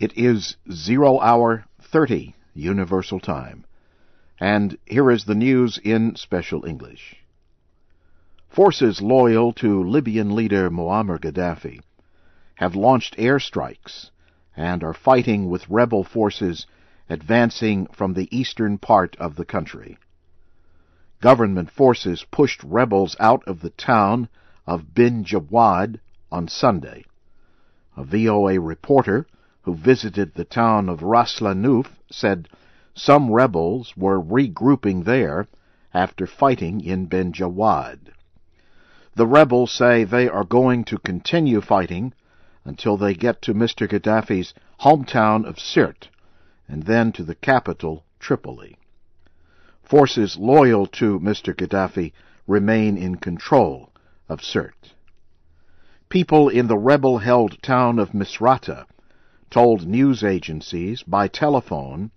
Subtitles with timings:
[0.00, 3.66] It is zero hour 30 Universal Time.
[4.40, 7.16] And here is the news in special English.
[8.48, 11.82] Forces loyal to Libyan leader Muammar Gaddafi
[12.54, 14.08] have launched airstrikes
[14.56, 16.66] and are fighting with rebel forces
[17.10, 19.98] advancing from the eastern part of the country.
[21.20, 24.30] Government forces pushed rebels out of the town
[24.66, 26.00] of Bin Jawad
[26.32, 27.04] on Sunday.
[27.98, 29.26] A VOA reporter
[29.62, 32.48] who visited the town of Ras Lanuf, said
[32.94, 35.46] some rebels were regrouping there
[35.92, 38.12] after fighting in Bin Jawad.
[39.14, 42.14] The rebels say they are going to continue fighting
[42.64, 43.88] until they get to Mr.
[43.88, 46.08] Gaddafi's hometown of Sirte
[46.68, 48.76] and then to the capital, Tripoli.
[49.82, 51.54] Forces loyal to Mr.
[51.54, 52.12] Gaddafi
[52.46, 53.90] remain in control
[54.28, 54.94] of Sirte.
[56.08, 58.86] People in the rebel-held town of Misrata
[59.50, 62.10] told news agencies by telephone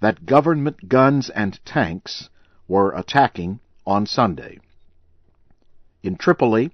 [0.00, 2.28] that government guns and tanks
[2.68, 4.58] were attacking on Sunday.
[6.02, 6.70] In Tripoli,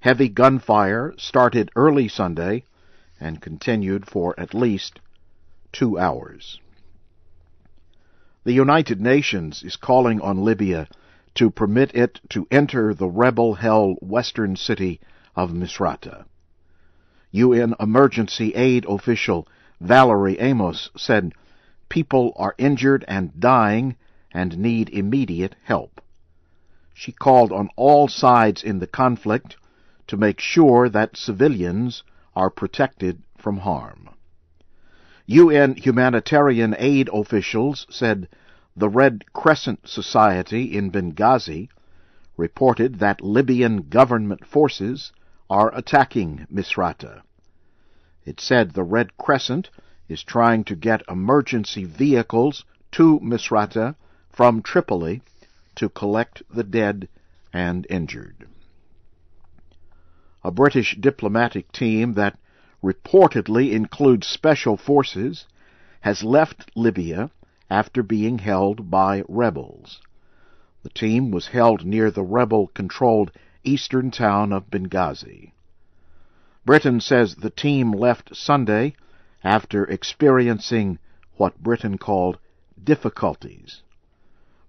[0.00, 2.64] heavy gunfire started early Sunday
[3.18, 5.00] and continued for at least
[5.72, 6.60] two hours.
[8.44, 10.88] The United Nations is calling on Libya
[11.34, 15.00] to permit it to enter the rebel-held western city
[15.34, 16.24] of Misrata.
[17.30, 19.46] UN emergency aid official
[19.80, 21.34] Valerie Amos said
[21.88, 23.96] people are injured and dying
[24.32, 26.00] and need immediate help.
[26.94, 29.56] She called on all sides in the conflict
[30.06, 32.02] to make sure that civilians
[32.34, 34.08] are protected from harm.
[35.26, 38.28] UN humanitarian aid officials said
[38.74, 41.68] the Red Crescent Society in Benghazi
[42.36, 45.12] reported that Libyan government forces
[45.50, 47.22] are attacking Misrata.
[48.24, 49.70] It said the Red Crescent
[50.08, 53.94] is trying to get emergency vehicles to Misrata
[54.30, 55.22] from Tripoli
[55.76, 57.08] to collect the dead
[57.52, 58.46] and injured.
[60.44, 62.38] A British diplomatic team that
[62.82, 65.46] reportedly includes special forces
[66.00, 67.30] has left Libya
[67.70, 70.00] after being held by rebels.
[70.82, 73.32] The team was held near the rebel-controlled
[73.64, 75.52] eastern town of Benghazi.
[76.64, 78.94] Britain says the team left Sunday
[79.42, 80.98] after experiencing
[81.36, 82.38] what Britain called
[82.82, 83.82] difficulties.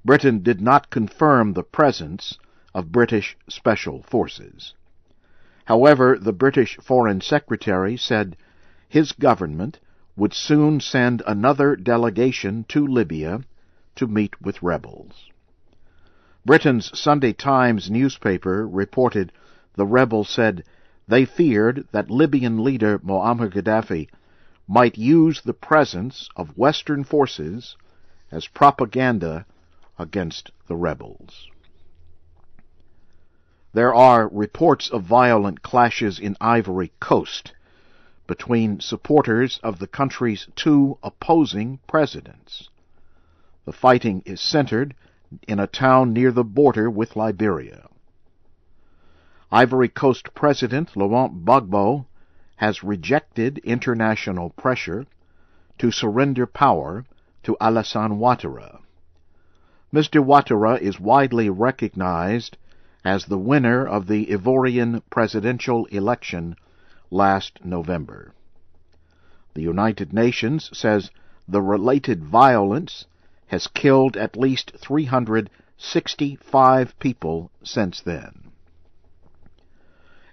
[0.06, 2.38] Britain did not confirm the presence
[2.74, 4.74] of British special forces.
[5.66, 8.38] However, the British Foreign Secretary said
[8.88, 9.80] his government
[10.16, 13.42] would soon send another delegation to Libya
[13.96, 15.30] to meet with rebels.
[16.46, 19.34] Britain's Sunday Times newspaper reported
[19.76, 20.64] the rebels said
[21.08, 24.08] they feared that Libyan leader Muammar Gaddafi
[24.68, 27.76] might use the presence of Western forces
[28.32, 29.46] as propaganda
[29.98, 31.50] against the rebels.
[33.74, 37.54] There are reports of violent clashes in Ivory Coast
[38.28, 42.70] between supporters of the country's two opposing presidents.
[43.66, 44.96] The fighting is centered
[45.48, 47.88] in a town near the border with Liberia.
[49.52, 52.06] Ivory Coast President Laurent Gbagbo
[52.58, 55.06] has rejected international pressure
[55.78, 57.06] to surrender power
[57.44, 58.80] to Alassane Ouattara.
[59.94, 60.24] Mr.
[60.24, 62.58] Ouattara is widely recognized
[63.04, 66.56] as the winner of the Ivorian presidential election
[67.10, 68.34] last November.
[69.54, 71.10] The United Nations says
[71.48, 73.06] the related violence
[73.50, 78.52] has killed at least 365 people since then.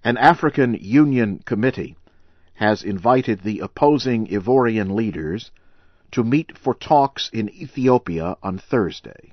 [0.04, 1.97] An African Union committee
[2.54, 5.50] has invited the opposing Ivorian leaders
[6.12, 9.33] to meet for talks in Ethiopia on Thursday.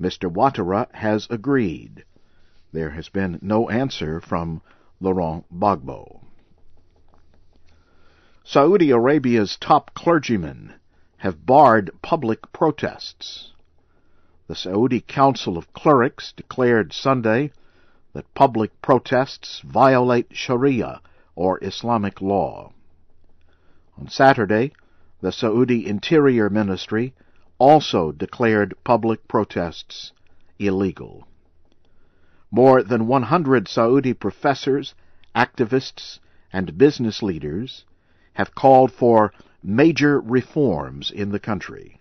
[0.00, 0.30] Mr.
[0.30, 2.04] Ouattara has agreed.
[2.72, 4.60] There has been no answer from
[5.00, 6.20] Laurent Gbagbo.
[8.44, 10.74] Saudi Arabia's top clergymen
[11.22, 13.52] have barred public protests.
[14.48, 17.52] The Saudi Council of Clerics declared Sunday
[18.12, 21.00] that public protests violate Sharia
[21.36, 22.72] or Islamic law.
[23.96, 24.72] On Saturday,
[25.20, 27.14] the Saudi Interior Ministry
[27.56, 30.10] also declared public protests
[30.58, 31.28] illegal.
[32.50, 34.96] More than 100 Saudi professors,
[35.36, 36.18] activists,
[36.52, 37.84] and business leaders
[38.32, 42.00] have called for major reforms in the country.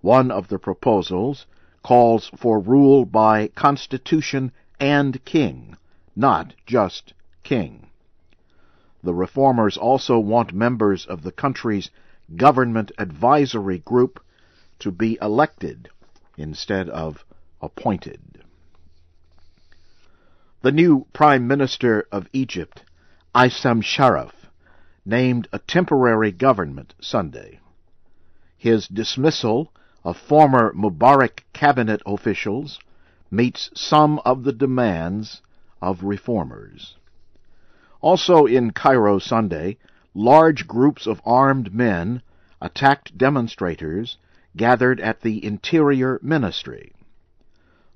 [0.00, 1.46] One of the proposals
[1.82, 5.76] calls for rule by constitution and king,
[6.14, 7.88] not just king.
[9.02, 11.90] The reformers also want members of the country's
[12.36, 14.20] government advisory group
[14.80, 15.88] to be elected
[16.36, 17.24] instead of
[17.60, 18.20] appointed.
[20.62, 22.82] The new Prime Minister of Egypt,
[23.34, 24.32] Isam Sharaf,
[25.08, 27.58] named a temporary government Sunday.
[28.58, 29.72] His dismissal
[30.04, 32.78] of former Mubarak cabinet officials
[33.30, 35.40] meets some of the demands
[35.80, 36.96] of reformers.
[38.02, 39.78] Also in Cairo Sunday,
[40.12, 42.20] large groups of armed men
[42.60, 44.18] attacked demonstrators
[44.56, 46.92] gathered at the Interior Ministry.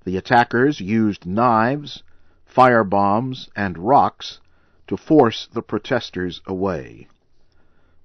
[0.05, 2.03] The attackers used knives,
[2.47, 4.41] firebombs, and rocks
[4.93, 7.09] to force the protesters away.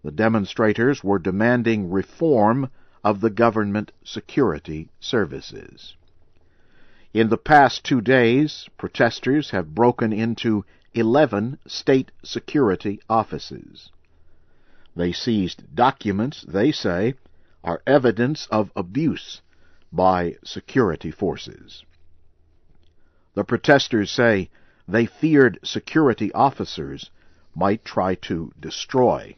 [0.06, 2.70] The demonstrators were demanding reform
[3.04, 5.98] of the government security services.
[7.14, 10.64] In the past two days, protesters have broken into
[10.94, 13.90] 11 state security offices.
[14.96, 17.16] They seized documents they say
[17.66, 19.42] are evidence of abuse
[19.92, 21.84] by security forces.
[23.34, 24.50] The protesters say
[24.88, 27.10] they feared security officers
[27.54, 29.36] might try to destroy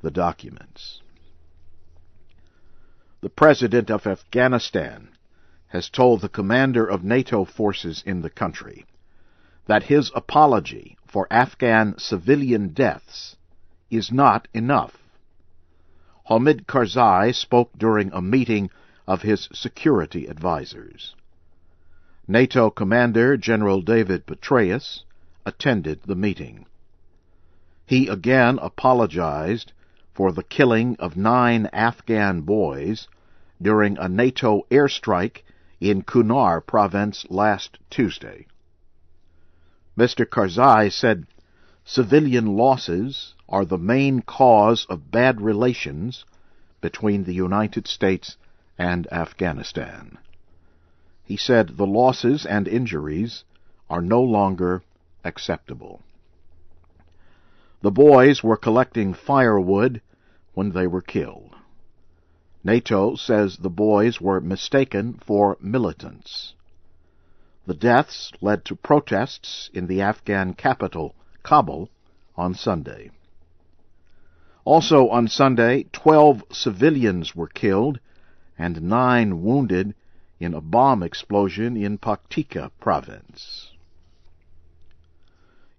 [0.00, 1.00] the documents.
[3.20, 5.08] The President of Afghanistan
[5.68, 8.84] has told the commander of NATO forces in the country
[9.66, 13.36] that his apology for Afghan civilian deaths
[13.90, 14.98] is not enough.
[16.24, 18.70] Hamid Karzai spoke during a meeting
[19.06, 21.14] of his security advisers.
[22.26, 25.04] NATO Commander General David Petraeus
[25.44, 26.64] attended the meeting.
[27.84, 29.74] He again apologized
[30.14, 33.08] for the killing of nine Afghan boys
[33.60, 35.42] during a NATO airstrike
[35.80, 38.46] in Kunar province last Tuesday.
[39.98, 40.24] Mr.
[40.24, 41.26] Karzai said
[41.84, 46.24] civilian losses are the main cause of bad relations
[46.80, 48.38] between the United States
[48.78, 50.16] and Afghanistan.
[51.24, 53.44] He said the losses and injuries
[53.88, 54.82] are no longer
[55.24, 56.02] acceptable.
[57.80, 60.02] The boys were collecting firewood
[60.52, 61.54] when they were killed.
[62.62, 66.54] NATO says the boys were mistaken for militants.
[67.66, 71.90] The deaths led to protests in the Afghan capital, Kabul,
[72.36, 73.10] on Sunday.
[74.64, 78.00] Also on Sunday, 12 civilians were killed
[78.58, 79.94] and nine wounded
[80.40, 83.70] in a bomb explosion in Paktika province.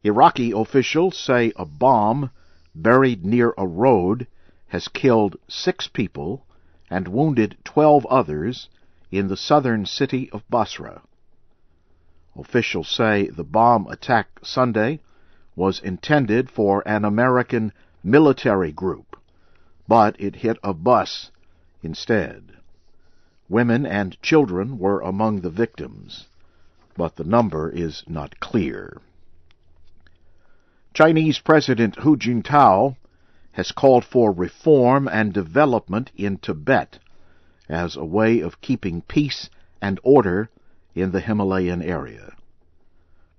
[0.04, 2.30] Iraqi officials say a bomb
[2.76, 4.28] buried near a road
[4.68, 6.46] has killed six people
[6.90, 8.70] and wounded twelve others
[9.12, 11.02] in the southern city of Basra.
[12.38, 15.00] Officials say the bomb attack Sunday
[15.56, 17.72] was intended for an American
[18.04, 19.16] military group,
[19.88, 21.32] but it hit a bus
[21.82, 22.55] instead.
[23.48, 26.28] Women and children were among the victims,
[26.98, 29.02] but the number is not clear.
[30.94, 32.96] Chinese President Hu Jintao
[33.52, 37.00] has called for reform and development in Tibet
[37.70, 39.50] as a way of keeping peace
[39.82, 40.50] and order
[40.96, 42.34] in the Himalayan area.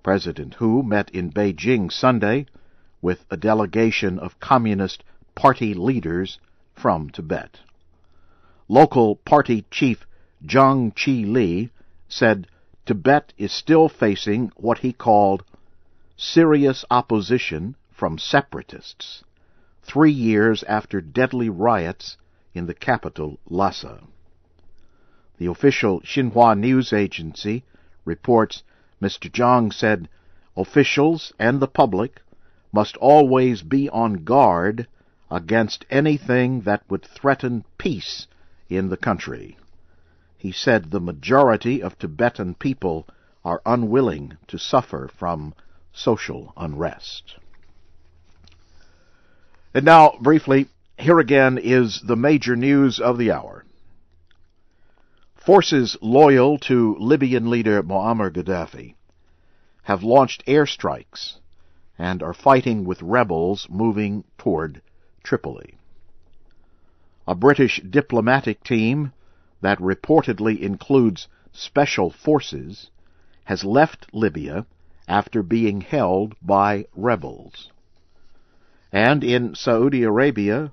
[0.02, 2.46] President Hu met in Beijing Sunday
[3.02, 5.02] with a delegation of Communist
[5.34, 6.38] Party leaders
[6.74, 7.58] from Tibet.
[8.68, 10.04] Local party chief
[10.44, 11.70] Zhang Qingli
[12.08, 12.48] said
[12.84, 15.44] Tibet is still facing what he called
[16.16, 19.22] serious opposition from separatists
[19.84, 22.16] three years after deadly riots
[22.54, 24.02] in the capital, Lhasa.
[25.38, 27.62] The official Xinhua news agency
[28.04, 28.64] reports
[29.00, 29.30] Mr.
[29.30, 30.08] Zhang said
[30.56, 32.20] officials and the public
[32.72, 34.88] must always be on guard
[35.30, 38.26] against anything that would threaten peace
[38.68, 39.56] in the country.
[40.36, 43.06] He said the majority of Tibetan people
[43.44, 45.54] are unwilling to suffer from
[45.92, 47.36] social unrest.
[49.72, 50.68] And now, briefly,
[50.98, 53.64] here again is the major news of the hour.
[55.34, 58.94] Forces loyal to Libyan leader Muammar Gaddafi
[59.84, 61.38] have launched airstrikes
[61.98, 64.82] and are fighting with rebels moving toward
[65.22, 65.75] Tripoli.
[67.26, 69.12] A British diplomatic team
[69.60, 72.90] that reportedly includes special forces
[73.44, 74.66] has left Libya
[75.08, 77.70] after being held by rebels.
[78.92, 80.72] And in Saudi Arabia,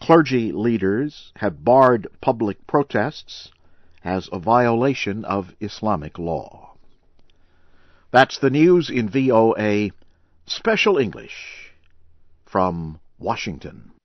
[0.00, 3.50] clergy leaders have barred public protests
[4.04, 6.74] as a violation of Islamic law.
[8.10, 9.90] That's the news in VOA
[10.46, 11.72] Special English.
[12.46, 13.95] from Washington.